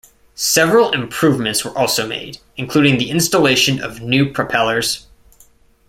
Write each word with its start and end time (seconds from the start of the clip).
Several 0.33 0.89
improvements 0.93 1.63
were 1.63 1.77
also 1.77 2.07
made, 2.07 2.39
including 2.57 2.97
the 2.97 3.11
installation 3.11 3.79
of 3.79 4.01
new 4.01 4.33
propellers. 4.33 5.05